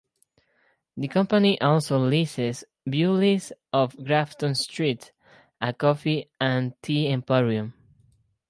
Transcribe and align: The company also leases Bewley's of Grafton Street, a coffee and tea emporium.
The 0.97 1.07
company 1.09 1.61
also 1.61 1.99
leases 1.99 2.63
Bewley's 2.89 3.53
of 3.71 3.95
Grafton 4.03 4.55
Street, 4.55 5.11
a 5.61 5.73
coffee 5.73 6.31
and 6.39 6.73
tea 6.81 7.07
emporium. 7.09 7.75